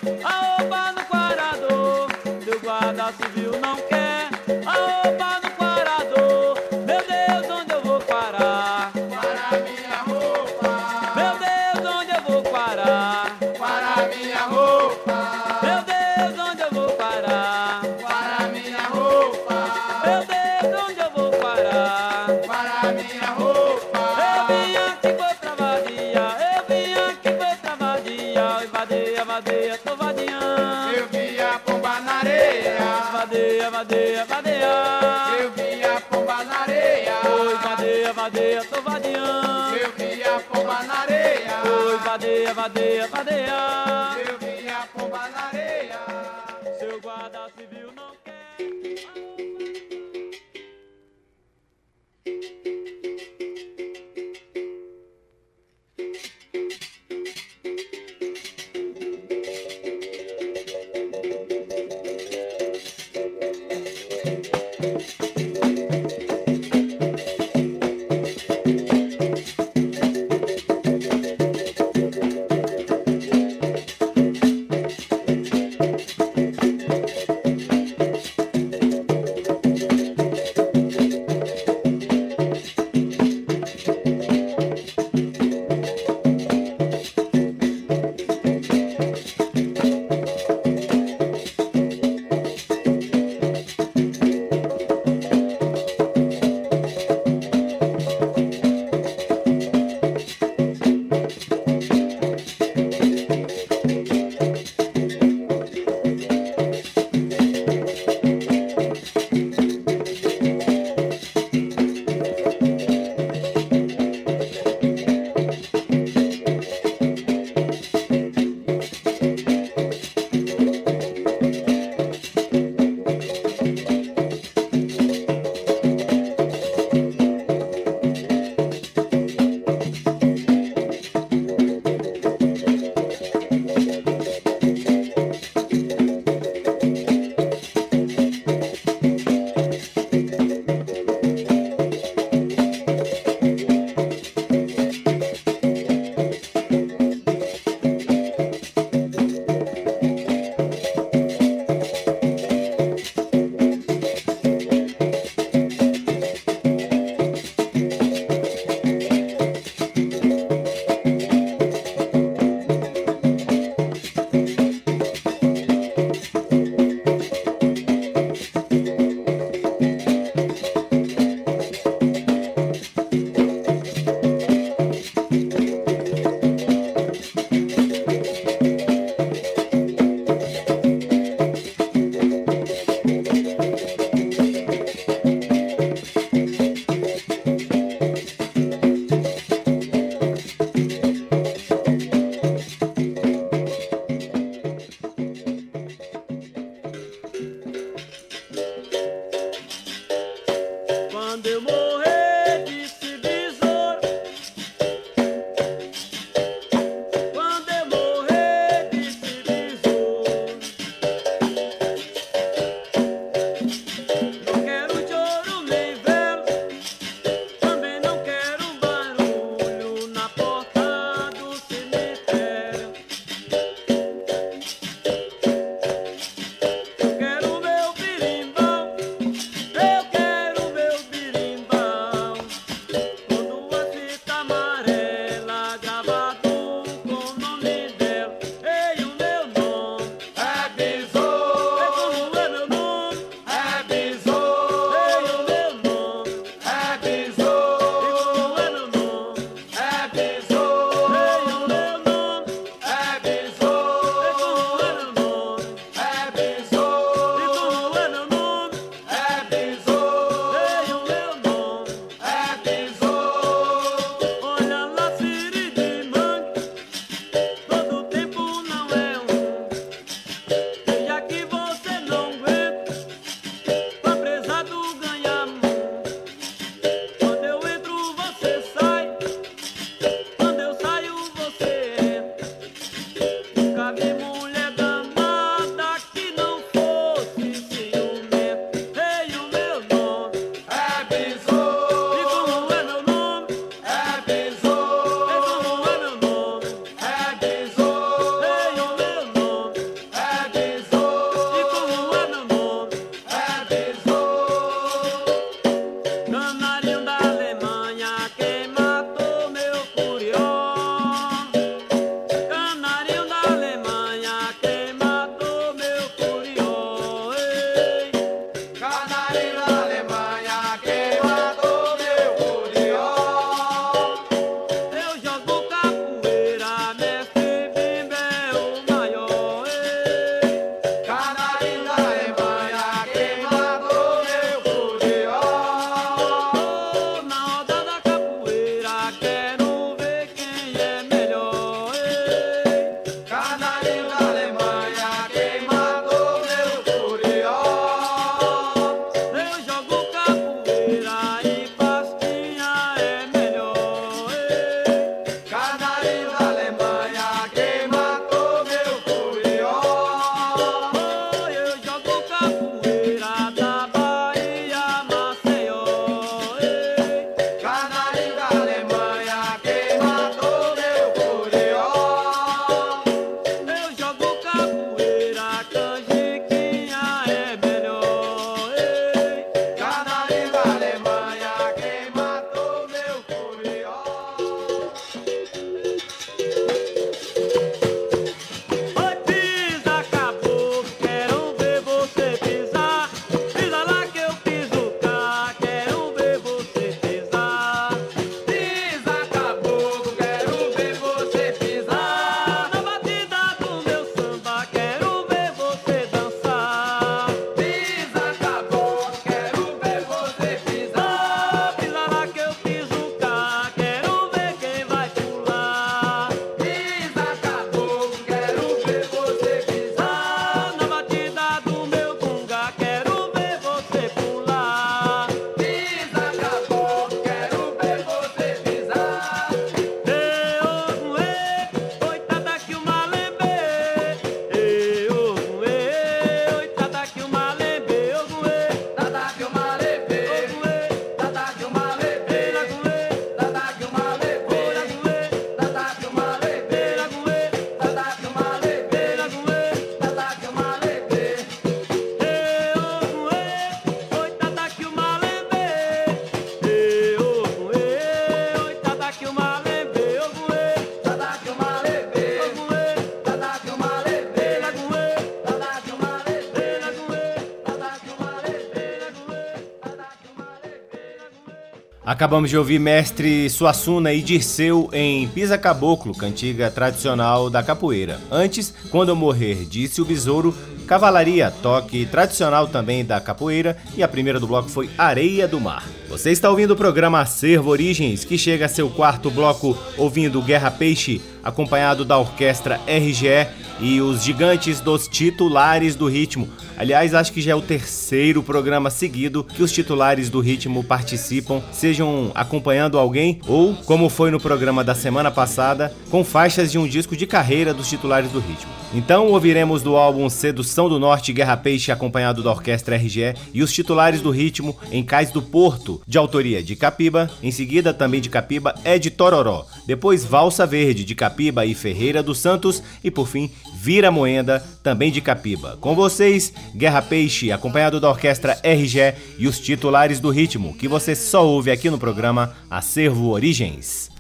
Acabamos 472.22 472.52
de 472.52 472.56
ouvir 472.56 472.78
mestre 472.78 473.50
Suassuna 473.50 474.14
e 474.14 474.22
Dirceu 474.22 474.88
em 474.94 475.28
Pisa 475.30 475.58
Caboclo, 475.58 476.14
cantiga 476.14 476.70
tradicional 476.70 477.50
da 477.50 477.64
capoeira. 477.64 478.22
Antes, 478.30 478.72
Quando 478.92 479.10
eu 479.10 479.16
morrer, 479.16 479.66
disse 479.66 480.04
o 480.04 480.06
besouro, 480.06 480.56
Cavalaria, 480.86 481.50
toque 481.64 482.06
tradicional 482.06 482.68
também 482.68 483.04
da 483.04 483.20
capoeira, 483.20 483.76
e 483.98 484.04
a 484.04 484.08
primeira 484.08 484.40
do 484.40 484.46
bloco 484.46 484.70
foi 484.70 484.88
Areia 485.00 485.48
do 485.48 485.60
Mar. 485.60 485.84
Você 486.10 486.30
está 486.30 486.48
ouvindo 486.48 486.72
o 486.72 486.76
programa 486.76 487.22
Acervo 487.22 487.72
Origens, 487.72 488.24
que 488.24 488.38
chega 488.38 488.68
a 488.68 488.70
seu 488.70 488.88
quarto 488.88 489.32
bloco 489.32 489.76
ouvindo 489.98 490.44
Guerra 490.44 490.70
Peixe, 490.70 491.24
acompanhado 491.44 492.06
da 492.06 492.20
orquestra 492.20 492.80
RGE 492.86 493.48
e 493.80 494.00
os 494.00 494.24
gigantes 494.24 494.80
dos 494.80 495.08
titulares 495.08 495.96
do 495.96 496.08
ritmo. 496.08 496.48
Aliás, 496.82 497.14
acho 497.14 497.32
que 497.32 497.42
já 497.44 497.52
é 497.52 497.56
o 497.56 497.62
terceiro 497.62 498.42
programa 498.42 498.90
seguido 498.90 499.44
que 499.44 499.62
os 499.62 499.72
titulares 499.72 500.32
do 500.32 500.40
ritmo 500.40 500.84
participam, 500.84 501.62
sejam 501.72 502.32
acompanhando 502.34 502.98
alguém 502.98 503.40
ou, 503.48 503.76
como 503.86 504.10
foi 504.10 504.32
no 504.32 504.40
programa 504.40 504.84
da 504.84 504.96
semana 504.96 505.30
passada, 505.30 505.94
com 506.10 506.24
faixas 506.24 506.72
de 506.72 506.80
um 506.80 506.88
disco 506.88 507.16
de 507.16 507.28
carreira 507.28 507.72
dos 507.72 507.88
titulares 507.88 508.32
do 508.32 508.40
ritmo. 508.40 508.72
Então 508.96 509.28
ouviremos 509.28 509.84
do 509.84 509.96
álbum 509.96 510.28
Sedução 510.28 510.90
do 510.90 510.98
Norte 510.98 511.32
Guerra 511.32 511.56
Peixe, 511.56 511.92
acompanhado 511.92 512.42
da 512.42 512.50
orquestra 512.50 512.96
RGE, 512.96 513.36
e 513.54 513.62
os 513.62 513.72
titulares 513.72 514.20
do 514.20 514.32
ritmo 514.32 514.76
em 514.92 515.04
Cais 515.04 515.30
do 515.30 515.40
Porto, 515.40 516.02
de 516.08 516.18
autoria 516.18 516.64
de 516.64 516.76
Capiba, 516.76 517.30
em 517.44 517.52
seguida 517.52 517.94
também 517.94 518.20
de 518.20 518.28
Capiba 518.28 518.74
é 518.84 518.98
de 518.98 519.12
Tororó, 519.12 519.68
depois 519.92 520.24
Valsa 520.24 520.66
Verde 520.66 521.04
de 521.04 521.14
Capiba 521.14 521.66
e 521.66 521.76
Ferreira 521.76 522.24
dos 522.24 522.40
Santos, 522.40 522.82
e 523.04 523.12
por 523.12 523.28
fim 523.28 523.52
Vira 523.76 524.10
Moenda, 524.10 524.64
também 524.82 525.12
de 525.12 525.20
Capiba. 525.20 525.78
Com 525.82 525.94
vocês, 525.94 526.54
Guerra 526.74 527.02
Peixe, 527.02 527.52
acompanhado 527.52 528.00
da 528.00 528.10
orquestra 528.10 528.58
RGE 528.64 529.14
e 529.38 529.50
os 529.50 529.60
titulares 529.60 530.22
do 530.22 530.30
ritmo, 530.30 530.74
que 530.78 530.88
você 530.88 531.14
só 531.14 531.46
ouve 531.46 531.72
aqui 531.72 531.90
no 531.90 531.98
programa 531.98 532.56
Acervo 532.70 533.32
Origens. 533.32 534.11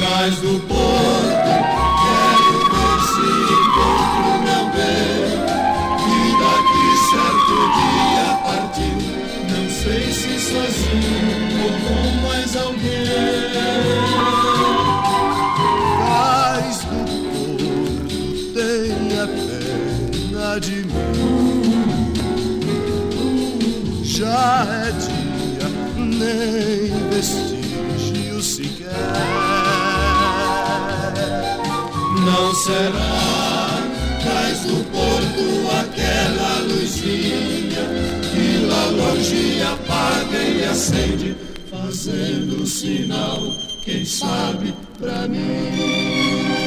Cais 0.00 0.36
do 0.36 0.60
porto, 0.68 1.25
será 32.66 33.80
mais 34.24 34.60
do 34.62 34.82
porto 34.90 35.46
aquela 35.82 36.58
luzinha 36.62 37.84
que 38.32 38.66
lá 38.66 38.86
longe 38.86 39.62
apaga 39.62 40.38
e 40.42 40.64
acende, 40.64 41.36
fazendo 41.70 42.66
sinal, 42.66 43.40
quem 43.84 44.04
sabe, 44.04 44.74
pra 44.98 45.28
mim. 45.28 46.66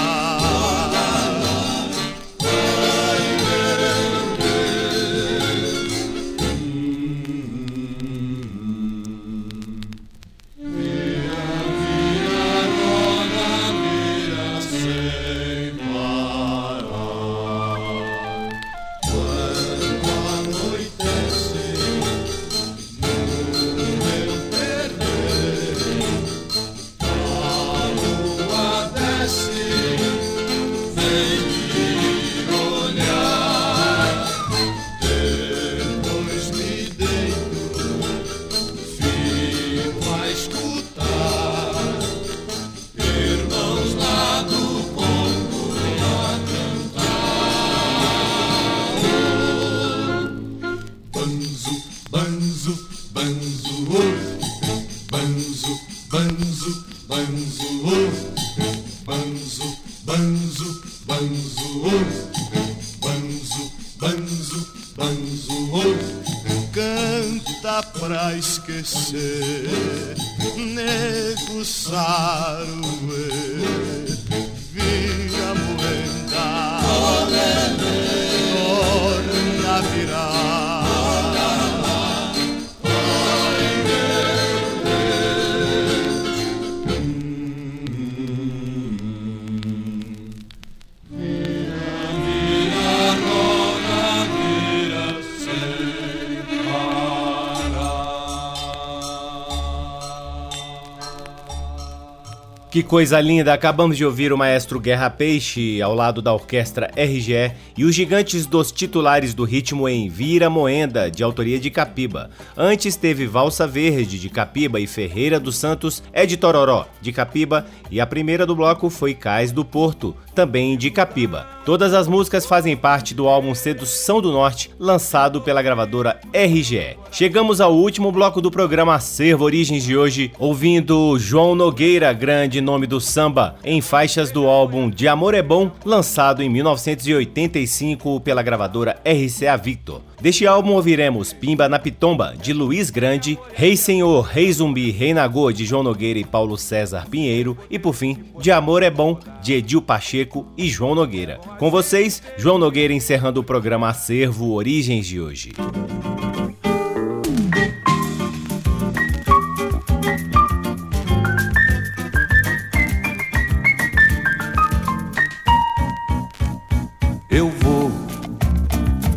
coisa 102.91 103.21
linda! 103.21 103.53
Acabamos 103.53 103.95
de 103.95 104.03
ouvir 104.03 104.33
o 104.33 104.37
maestro 104.37 104.77
Guerra 104.77 105.09
Peixe 105.09 105.81
ao 105.81 105.95
lado 105.95 106.21
da 106.21 106.33
orquestra 106.33 106.91
RGE 106.93 107.53
e 107.77 107.85
os 107.85 107.95
gigantes 107.95 108.45
dos 108.45 108.69
titulares 108.69 109.33
do 109.33 109.45
ritmo 109.45 109.87
em 109.87 110.09
Vira 110.09 110.49
Moenda, 110.49 111.09
de 111.09 111.23
autoria 111.23 111.57
de 111.57 111.69
Capiba. 111.69 112.29
Antes 112.57 112.97
teve 112.97 113.25
Valsa 113.25 113.65
Verde, 113.65 114.19
de 114.19 114.29
Capiba, 114.29 114.77
e 114.77 114.85
Ferreira 114.85 115.39
dos 115.39 115.55
Santos 115.55 116.03
é 116.11 116.25
de 116.25 116.35
Tororó, 116.35 116.85
de 117.01 117.13
Capiba, 117.13 117.65
e 117.89 118.01
a 118.01 118.05
primeira 118.05 118.45
do 118.45 118.57
bloco 118.57 118.89
foi 118.89 119.13
Cais 119.13 119.53
do 119.53 119.63
Porto, 119.63 120.13
também 120.35 120.77
de 120.77 120.91
Capiba. 120.91 121.47
Todas 121.63 121.93
as 121.93 122.07
músicas 122.07 122.45
fazem 122.45 122.75
parte 122.75 123.13
do 123.13 123.27
álbum 123.27 123.53
Sedução 123.53 124.19
do 124.19 124.31
Norte, 124.31 124.71
lançado 124.77 125.39
pela 125.39 125.61
gravadora 125.61 126.19
RGE. 126.33 126.97
Chegamos 127.11 127.61
ao 127.61 127.73
último 127.73 128.11
bloco 128.11 128.41
do 128.41 128.51
programa 128.51 128.95
Acervo 128.95 129.45
Origens 129.45 129.83
de 129.83 129.95
hoje, 129.95 130.31
ouvindo 130.39 131.17
João 131.19 131.55
Nogueira, 131.55 132.11
grande 132.11 132.59
nome 132.59 132.80
do 132.87 132.99
samba, 132.99 133.55
em 133.63 133.81
faixas 133.81 134.31
do 134.31 134.47
álbum 134.47 134.89
De 134.89 135.07
Amor 135.07 135.33
é 135.33 135.41
Bom, 135.41 135.71
lançado 135.85 136.41
em 136.41 136.49
1985 136.49 138.19
pela 138.21 138.41
gravadora 138.41 139.01
RCA 139.05 139.57
Victor. 139.57 140.01
Deste 140.21 140.45
álbum 140.45 140.73
ouviremos 140.73 141.33
Pimba 141.33 141.67
na 141.67 141.79
Pitomba, 141.79 142.35
de 142.39 142.53
Luiz 142.53 142.89
Grande, 142.89 143.39
Rei 143.53 143.75
Senhor, 143.75 144.21
Rei 144.21 144.53
Zumbi, 144.53 144.91
Rei 144.91 145.13
Nagô, 145.13 145.51
de 145.51 145.65
João 145.65 145.81
Nogueira 145.81 146.19
e 146.19 146.23
Paulo 146.23 146.57
César 146.57 147.07
Pinheiro, 147.09 147.57
e 147.69 147.79
por 147.79 147.93
fim, 147.93 148.17
De 148.39 148.51
Amor 148.51 148.83
é 148.83 148.89
Bom, 148.91 149.17
de 149.41 149.53
Edil 149.53 149.81
Pacheco 149.81 150.45
e 150.55 150.69
João 150.69 150.93
Nogueira. 150.93 151.39
Com 151.57 151.71
vocês, 151.71 152.21
João 152.37 152.59
Nogueira 152.59 152.93
encerrando 152.93 153.39
o 153.39 153.43
programa 153.43 153.89
Acervo 153.89 154.53
Origens 154.53 155.07
de 155.07 155.19
hoje. 155.19 155.51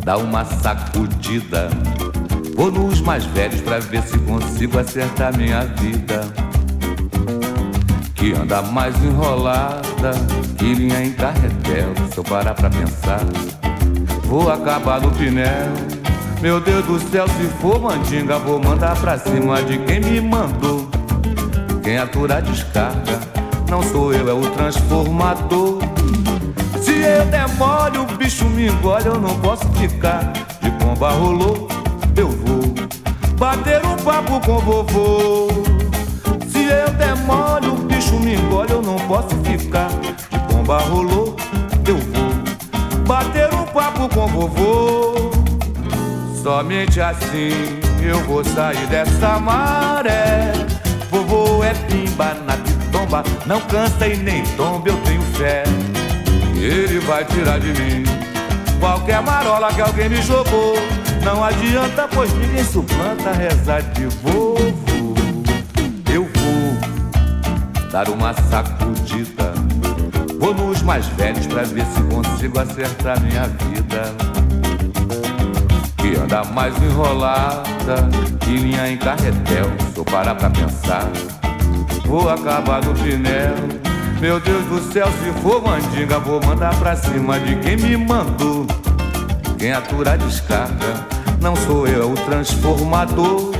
Dar 0.05 0.17
uma 0.17 0.45
sacudida. 0.45 1.67
Vou 2.55 2.71
nos 2.71 3.01
mais 3.01 3.25
velhos 3.25 3.59
pra 3.61 3.79
ver 3.79 4.03
se 4.03 4.17
consigo 4.19 4.79
acertar 4.79 5.35
minha 5.35 5.61
vida. 5.61 6.21
Que 8.13 8.33
anda 8.33 8.61
mais 8.61 8.95
enrolada 9.03 10.11
que 10.57 10.73
linha 10.75 11.03
em 11.03 11.11
carretel. 11.11 11.93
Se 12.11 12.19
eu 12.19 12.23
parar 12.23 12.53
pra 12.53 12.69
pensar, 12.69 13.19
vou 14.25 14.49
acabar 14.49 15.01
no 15.01 15.11
pinel. 15.11 15.73
Meu 16.39 16.59
Deus 16.59 16.85
do 16.85 16.99
céu, 17.09 17.27
se 17.27 17.47
for 17.59 17.81
mandinga, 17.81 18.37
vou 18.37 18.61
mandar 18.61 18.95
pra 19.01 19.17
cima 19.17 19.63
de 19.63 19.79
quem 19.79 19.99
me 19.99 20.21
mandou. 20.21 20.87
Quem 21.83 21.97
atura 21.97 22.41
descarga, 22.41 23.19
não 23.69 23.81
sou 23.81 24.13
eu, 24.13 24.29
é 24.29 24.33
o 24.33 24.41
transformador. 24.51 25.74
Eu 27.05 27.23
demore, 27.27 27.99
o 27.99 28.05
bicho 28.17 28.45
me 28.45 28.67
engole, 28.67 29.05
eu 29.05 29.19
não 29.19 29.39
posso 29.39 29.67
ficar. 29.73 30.33
De 30.59 30.71
pomba 30.71 31.11
rolou, 31.11 31.67
eu 32.17 32.27
vou 32.29 32.61
bater 33.37 33.85
um 33.85 33.95
papo 33.97 34.39
com 34.39 34.57
vovô. 34.57 35.47
Se 36.47 36.63
eu 36.63 36.89
demore, 36.93 37.67
o 37.67 37.75
bicho 37.75 38.15
me 38.15 38.33
engole, 38.33 38.71
eu 38.71 38.81
não 38.81 38.95
posso 39.07 39.35
ficar. 39.43 39.87
De 40.31 40.39
pomba 40.49 40.79
rolou, 40.79 41.35
eu 41.87 41.95
vou 41.95 43.05
bater 43.05 43.53
um 43.53 43.65
papo 43.65 44.09
com 44.09 44.25
vovô. 44.25 45.31
Somente 46.41 46.99
assim 46.99 47.79
eu 48.01 48.19
vou 48.23 48.43
sair 48.43 48.87
dessa 48.87 49.39
maré. 49.39 50.53
Vovô 51.11 51.63
é 51.63 51.73
pimba 51.87 52.33
na 52.47 52.57
pitomba, 52.57 53.23
não 53.45 53.61
cansa 53.61 54.07
e 54.07 54.17
nem 54.17 54.43
tomba, 54.57 54.89
eu 54.89 54.97
tenho 55.03 55.21
fé. 55.21 55.63
Ele 56.55 56.99
vai 56.99 57.25
tirar 57.25 57.59
de 57.59 57.67
mim 57.67 58.03
qualquer 58.79 59.21
marola 59.21 59.73
que 59.73 59.81
alguém 59.81 60.09
me 60.09 60.21
jogou. 60.21 60.75
Não 61.23 61.43
adianta, 61.43 62.07
pois 62.13 62.31
ninguém 62.33 62.63
suplanta 62.63 63.31
rezar 63.31 63.81
de 63.81 64.05
vovô. 64.05 64.57
Eu 66.13 66.23
vou 66.23 67.89
dar 67.91 68.09
uma 68.09 68.33
sacudida 68.33 69.53
Vou 70.45 70.53
nos 70.53 70.83
mais 70.83 71.07
velhos 71.07 71.47
pra 71.47 71.63
ver 71.63 71.85
se 71.85 72.03
consigo 72.03 72.59
acertar 72.59 73.19
minha 73.21 73.47
vida. 73.47 74.13
Que 75.97 76.15
anda 76.15 76.43
mais 76.43 76.75
enrolada 76.83 78.07
que 78.41 78.51
linha 78.51 78.87
em 78.87 78.97
carretel. 78.97 79.71
Se 79.91 79.97
eu 79.97 80.05
parar 80.05 80.35
pra 80.35 80.51
pensar, 80.51 81.09
vou 82.05 82.29
acabar 82.29 82.83
no 82.83 82.93
pinel. 82.93 83.74
Meu 84.19 84.39
Deus 84.39 84.65
do 84.65 84.93
céu, 84.93 85.07
se 85.07 85.41
for 85.41 85.61
mandinga, 85.61 86.19
vou 86.19 86.43
mandar 86.45 86.73
pra 86.79 86.95
cima 86.95 87.37
de 87.39 87.57
quem 87.57 87.75
me 87.75 87.97
mandou. 87.97 88.65
Quem 89.57 89.73
atura 89.73 90.17
descarga, 90.17 91.05
não 91.41 91.55
sou 91.55 91.85
eu, 91.85 92.01
é 92.01 92.05
o 92.05 92.13
transformador. 92.13 93.53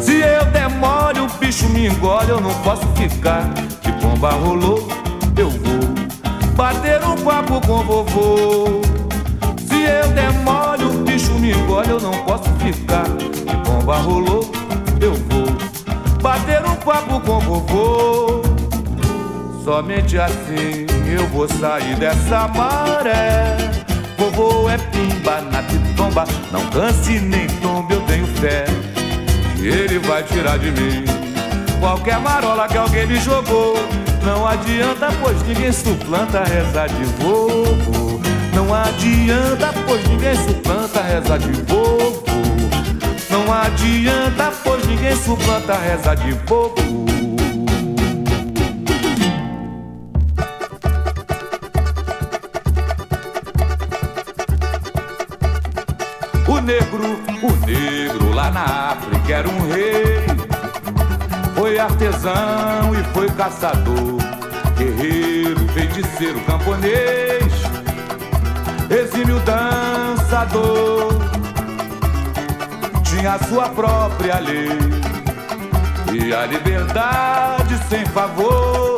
Se 0.00 0.20
eu 0.20 0.44
demore, 0.52 1.20
o 1.20 1.28
bicho 1.38 1.66
me 1.70 1.86
engole, 1.86 2.28
eu 2.28 2.40
não 2.40 2.52
posso 2.62 2.86
ficar. 2.88 3.52
Que 3.80 3.90
bomba 3.92 4.30
rolou, 4.32 4.86
eu 5.36 5.50
vou 5.50 6.54
bater 6.54 7.02
um 7.02 7.16
papo 7.16 7.60
com 7.66 7.82
vovô. 7.84 8.80
Se 9.66 9.82
eu 9.82 10.08
demore, 10.12 10.84
o 10.84 11.04
bicho 11.04 11.32
me 11.34 11.52
engole, 11.52 11.88
eu 11.88 12.00
não 12.00 12.12
posso 12.24 12.50
ficar. 12.60 13.04
Que 13.04 13.56
bomba 13.68 13.96
rolou, 13.96 14.50
eu 15.00 15.14
vou 15.14 16.20
bater 16.20 16.62
um 16.64 16.76
papo 16.76 17.18
com 17.20 17.40
vovô. 17.40 18.43
Somente 19.64 20.18
assim 20.18 20.84
eu 21.10 21.26
vou 21.28 21.48
sair 21.48 21.96
dessa 21.96 22.46
maré. 22.48 23.56
Vovô 24.18 24.68
é 24.68 24.76
pimba 24.76 25.40
na 25.40 25.62
pitomba, 25.62 26.26
não 26.52 26.68
canse 26.68 27.18
nem 27.18 27.46
tombe, 27.62 27.94
eu 27.94 28.02
tenho 28.02 28.26
fé. 28.26 28.66
Ele 29.58 29.98
vai 30.00 30.22
tirar 30.24 30.58
de 30.58 30.70
mim 30.70 31.04
qualquer 31.80 32.18
marola 32.20 32.68
que 32.68 32.76
alguém 32.76 33.06
me 33.06 33.16
jogou. 33.16 33.74
Não 34.22 34.46
adianta, 34.46 35.08
pois 35.22 35.42
ninguém 35.46 35.72
suplanta 35.72 36.44
reza 36.44 36.86
de 36.86 37.04
vovô. 37.22 38.20
Não 38.54 38.74
adianta, 38.74 39.72
pois 39.86 40.06
ninguém 40.06 40.36
suplanta 40.36 41.00
reza 41.00 41.38
de 41.38 41.52
vovô. 41.62 42.22
Não 43.30 43.50
adianta, 43.50 44.52
pois 44.62 44.86
ninguém 44.86 45.16
suplanta 45.16 45.74
reza 45.78 46.14
de 46.16 46.32
vovô. 46.32 47.13
O 56.46 56.60
negro, 56.60 57.18
o 57.42 57.66
negro 57.66 58.34
lá 58.34 58.50
na 58.50 58.92
África 58.92 59.32
era 59.32 59.48
um 59.48 59.66
rei. 59.66 60.26
Foi 61.54 61.78
artesão 61.78 62.94
e 62.94 63.02
foi 63.14 63.30
caçador, 63.30 64.18
guerreiro, 64.76 65.66
feiticeiro, 65.68 66.38
camponês, 66.40 67.52
exímio 68.90 69.40
dançador. 69.40 71.14
Tinha 73.04 73.38
sua 73.48 73.70
própria 73.70 74.38
lei 74.38 74.68
e 76.12 76.34
a 76.34 76.44
liberdade 76.44 77.78
sem 77.88 78.04
favor. 78.06 78.96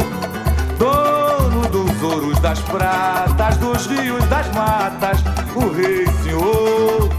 Dono 0.78 1.68
dos 1.68 2.03
ouros, 2.03 2.40
das 2.40 2.59
pratas, 2.61 3.57
dos 3.59 3.86
rios, 3.86 4.24
das 4.26 4.53
matas, 4.53 5.22
o 5.55 5.72
rei 5.72 6.07
senhor 6.24 7.16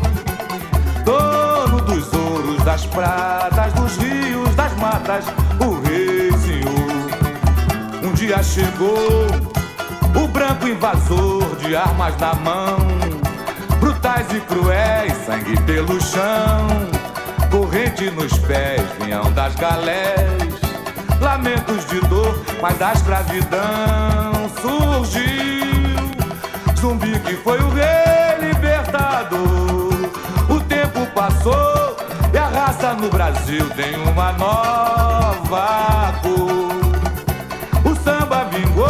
das 2.67 2.85
pratas, 2.87 3.71
dos 3.75 3.95
rios, 3.95 4.53
das 4.55 4.73
matas, 4.73 5.23
o 5.65 5.79
rei 5.87 6.29
senhor. 6.33 8.03
Um 8.03 8.11
dia 8.11 8.43
chegou 8.43 9.25
o 10.13 10.27
branco 10.27 10.67
invasor 10.67 11.55
de 11.61 11.77
armas 11.77 12.13
na 12.17 12.33
mão, 12.33 12.77
brutais 13.79 14.27
e 14.33 14.41
cruéis, 14.41 15.13
sangue 15.25 15.57
pelo 15.61 15.97
chão, 16.01 16.67
corrente 17.49 18.11
nos 18.11 18.37
pés, 18.39 18.81
vinham 18.99 19.31
das 19.31 19.55
galés, 19.55 20.29
lamentos 21.21 21.85
de 21.85 22.01
dor, 22.01 22.37
mas 22.61 22.77
da 22.77 22.91
escravidão 22.91 24.33
surgiu 24.61 25.67
zumbi 26.81 27.17
que 27.21 27.33
foi 27.37 27.59
o 27.59 27.69
rei 27.69 28.49
libertador. 28.49 29.93
O 30.49 30.59
tempo 30.67 31.05
passou 31.15 31.86
no 32.95 33.09
Brasil 33.09 33.69
tem 33.71 33.95
uma 33.95 34.31
nova 34.33 36.13
cor. 36.21 37.91
O 37.91 37.95
samba 38.03 38.45
vingou 38.45 38.87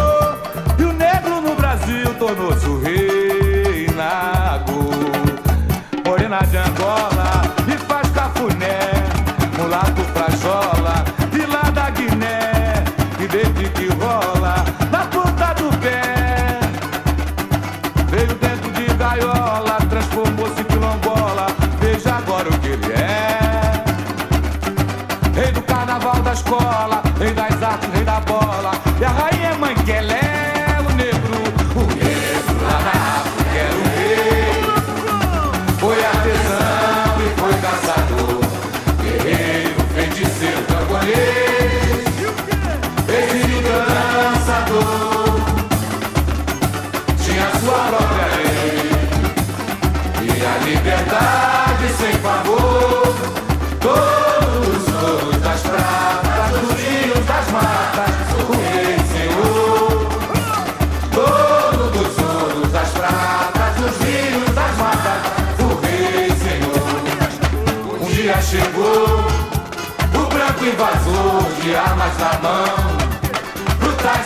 e 0.77 0.83
o 0.83 0.93
negro 0.93 1.41
no 1.41 1.55
Brasil 1.55 2.13
tornou-se 2.15 2.65
o 2.67 2.79
rei 2.79 3.06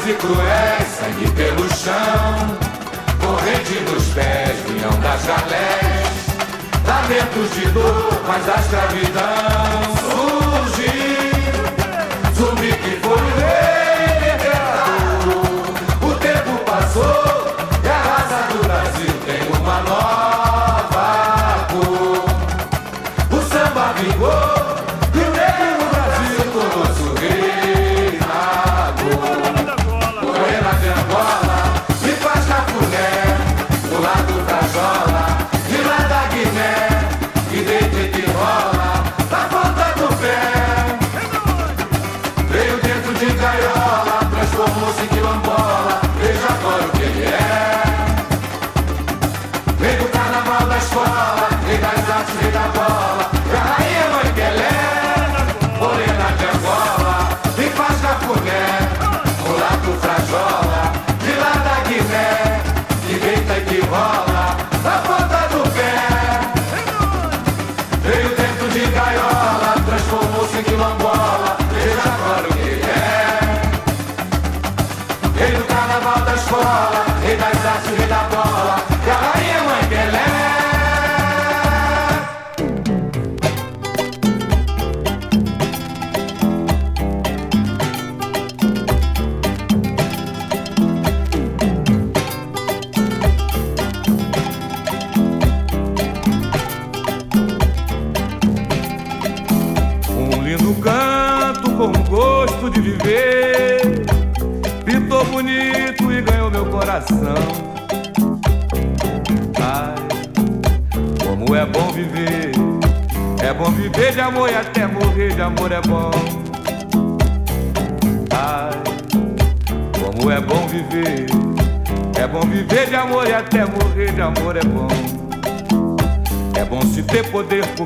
e 0.08 0.14
cruéis, 0.14 0.88
sangue 1.00 1.30
pelo 1.32 1.68
chão, 1.76 2.58
corrente 3.20 3.80
nos 3.82 4.04
pés, 4.14 4.58
vinham 4.68 5.00
das 5.00 5.24
galés, 5.26 6.12
lamentos 6.88 7.56
de 7.56 7.68
dor, 7.68 8.22
mas 8.28 8.50
a 8.50 8.60
escravidão 8.60 9.91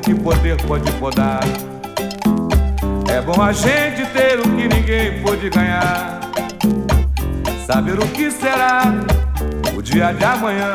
porque 0.00 0.14
poder 0.14 0.56
pode 0.66 0.92
podar. 0.92 1.40
É 3.08 3.20
bom 3.20 3.40
a 3.40 3.52
gente 3.52 4.04
ter 4.12 4.38
o 4.38 4.42
que 4.42 4.68
ninguém 4.68 5.22
pôde 5.22 5.48
ganhar. 5.48 6.20
Saber 7.66 7.98
o 7.98 8.06
que 8.08 8.30
será 8.30 8.82
o 9.76 9.82
dia 9.82 10.12
de 10.12 10.24
amanhã. 10.24 10.72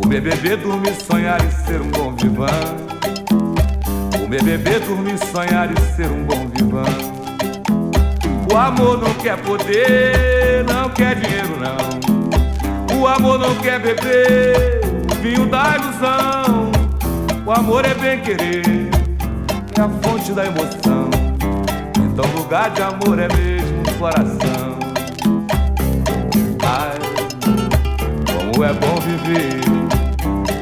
Comer, 0.00 0.20
beber, 0.20 0.56
dormir, 0.58 0.94
sonhar 0.94 1.40
e 1.44 1.50
ser 1.50 1.80
um 1.80 1.90
bom 1.90 2.14
vivã. 2.14 2.46
Comer, 4.18 4.42
beber, 4.42 4.80
dormir, 4.80 5.18
sonhar 5.18 5.70
e 5.70 5.80
ser 5.96 6.08
um 6.08 6.24
bom 6.24 6.48
vivã. 6.48 6.84
O 8.52 8.56
amor 8.56 8.98
não 8.98 9.14
quer 9.14 9.36
poder, 9.38 10.64
não 10.64 10.88
quer 10.90 11.16
dinheiro, 11.16 11.56
não. 11.58 12.98
O 12.98 13.06
amor 13.06 13.38
não 13.38 13.54
quer 13.56 13.80
beber 13.80 14.80
vinho 15.20 15.46
da 15.46 15.76
ilusão. 15.76 16.67
O 17.48 17.50
amor 17.50 17.82
é 17.86 17.94
bem 17.94 18.20
querer 18.20 18.90
é 19.74 19.80
a 19.80 19.88
fonte 20.02 20.32
da 20.32 20.44
emoção. 20.44 21.08
Então 21.96 22.30
lugar 22.36 22.68
de 22.68 22.82
amor 22.82 23.18
é 23.18 23.26
mesmo 23.26 23.80
o 23.88 23.94
coração. 23.98 24.78
Ai, 26.62 26.98
como 28.26 28.62
é 28.62 28.72
bom 28.74 28.96
viver. 29.00 29.62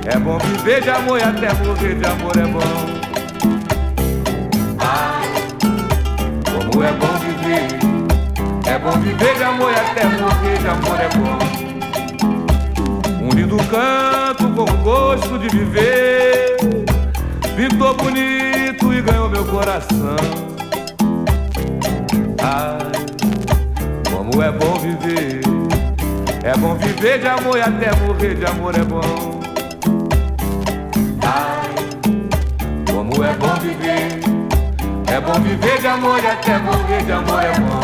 É 0.07 0.16
bom 0.16 0.39
viver 0.39 0.80
de 0.80 0.91
amor 0.91 1.18
e 1.18 1.24
até 1.24 1.53
morrer 1.55 1.97
de 1.97 2.07
amor 2.07 2.37
é 2.37 2.47
bom. 2.47 2.61
Ai, 4.78 5.26
como 6.55 6.84
é 6.84 6.93
bom 6.93 7.18
viver. 7.18 7.80
É 8.64 8.78
bom 8.78 8.93
viver 9.01 9.34
de 9.34 9.43
amor 9.43 9.72
e 9.72 9.74
até 9.74 10.05
morrer 10.05 10.59
de 10.61 10.68
amor 10.68 11.01
é 11.01 11.09
bom. 11.18 11.39
Um 13.24 13.30
lindo 13.30 13.57
canto 13.64 14.49
com 14.55 14.66
gosto 14.84 15.37
de 15.37 15.49
viver. 15.49 16.55
Pintou 17.57 17.94
bonito 17.94 18.92
e 18.92 19.00
ganhou 19.00 19.30
meu 19.30 19.42
coração. 19.46 20.16
Ai, 22.42 22.92
como 24.11 24.42
é 24.42 24.52
bom 24.52 24.74
viver. 24.74 25.40
É 26.44 26.54
bom 26.59 26.74
viver 26.74 27.18
de 27.18 27.26
amor 27.26 27.57
e 27.57 27.62
até 27.62 27.96
morrer 27.96 28.34
de 28.34 28.44
amor 28.44 28.74
é 28.74 28.84
bom. 28.84 29.40
Ai, 31.22 31.70
como 32.92 33.24
é 33.24 33.32
bom 33.32 33.54
viver. 33.62 34.20
É 35.11 35.18
bom 35.18 35.40
viver 35.40 35.80
de 35.80 35.86
amor 35.86 36.22
e 36.22 36.26
até 36.26 36.59
morrer 36.59 37.04
de 37.07 37.12
amor 37.12 37.42
é 37.42 37.59
bom. 37.59 37.80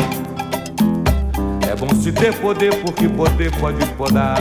É 1.67 1.75
bom 1.75 1.95
se 1.95 2.13
ter 2.13 2.35
poder, 2.35 2.75
porque 2.83 3.09
poder 3.09 3.51
pode 3.59 3.87
podar. 3.93 4.37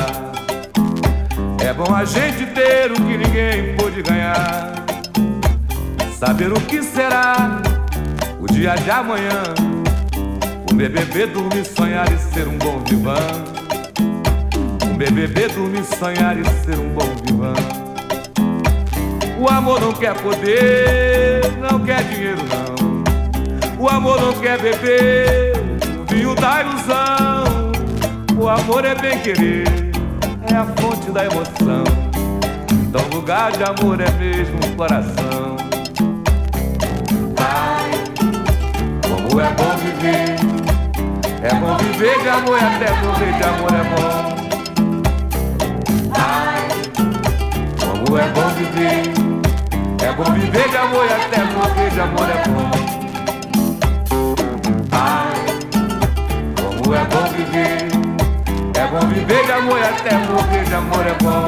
É 1.65 1.71
bom 1.71 1.95
a 1.95 2.03
gente 2.03 2.47
ter 2.47 2.91
o 2.91 2.95
que 2.95 3.17
ninguém 3.17 3.77
pôde 3.77 4.01
ganhar. 4.01 4.70
Saber 6.21 6.53
o 6.53 6.61
que 6.61 6.83
será 6.83 7.63
o 8.39 8.45
dia 8.45 8.75
de 8.75 8.91
amanhã. 8.91 9.41
Comer, 10.69 10.89
beber, 10.89 11.25
dormir, 11.29 11.65
sonhar 11.65 12.05
e 12.13 12.17
ser 12.19 12.47
um 12.47 12.59
bom 12.59 12.79
vivã. 12.87 13.15
Comer, 14.79 15.11
beber, 15.11 15.51
dormir, 15.51 15.83
sonhar 15.83 16.37
e 16.37 16.45
ser 16.63 16.77
um 16.77 16.89
bom 16.89 17.09
vivã. 17.25 17.53
O 19.39 19.49
amor 19.49 19.81
não 19.81 19.91
quer 19.93 20.13
poder, 20.21 21.41
não 21.59 21.79
quer 21.79 22.03
dinheiro, 22.03 22.41
não. 22.43 23.83
O 23.83 23.89
amor 23.89 24.21
não 24.21 24.33
quer 24.33 24.61
beber 24.61 25.53
vinho 26.07 26.35
da 26.35 26.61
ilusão. 26.61 27.71
O 28.39 28.47
amor 28.47 28.85
é 28.85 28.93
bem 28.93 29.17
querer, 29.21 29.65
é 30.51 30.55
a 30.55 30.65
fonte 30.79 31.09
da 31.09 31.25
emoção. 31.25 31.83
Então, 32.71 33.01
lugar 33.11 33.51
de 33.53 33.63
amor 33.63 33.99
é 33.99 34.11
mesmo 34.11 34.59
o 34.71 34.75
coração. 34.75 35.40
É 39.41 39.49
bom 39.57 39.75
viver, 39.77 40.35
é 41.41 41.53
bom 41.55 41.75
viver 41.77 42.21
de 42.21 42.29
amor 42.29 42.57
e 42.59 42.63
até 42.63 42.91
morrer 43.01 43.33
de 43.33 43.43
amor 43.43 43.73
é 43.73 43.83
bom. 43.89 44.11
Ai, 46.13 46.61
como 47.79 48.17
é 48.17 48.27
bom 48.29 48.49
viver, 48.49 49.01
é 50.03 50.13
bom 50.13 50.31
viver 50.33 50.69
de 50.69 50.77
amor 50.77 51.05
e 51.05 51.13
até 51.13 51.43
morrer 51.43 51.89
de 51.89 51.99
amor 51.99 52.29
é 52.29 52.43
bom. 52.49 52.71
Ai, 54.91 55.39
como 56.61 56.93
é 56.93 57.03
bom 57.05 57.25
viver, 57.35 57.87
é 58.75 58.87
bom 58.87 59.07
viver 59.07 59.45
de 59.45 59.51
amor 59.51 59.79
e 59.79 59.83
até 59.83 60.17
morrer 60.17 60.63
de 60.65 60.73
amor 60.75 61.07
é 61.07 61.13
bom. 61.23 61.47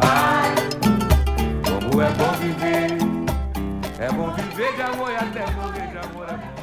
Ai, 0.00 0.54
como 1.64 2.02
é 2.02 2.10
bom 2.10 2.32
viver. 2.40 2.98
É 4.00 4.12
bom 4.12 4.30
viver 4.30 4.74
de 4.76 4.82
amor 4.82 5.10
e 5.10 5.16
até 5.16 5.44
morrer 5.56 5.67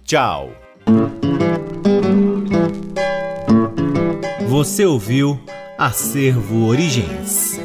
Tchau. 0.04 0.52
Você 4.48 4.84
ouviu 4.86 5.38
Acervo 5.78 6.66
Origens. 6.66 7.58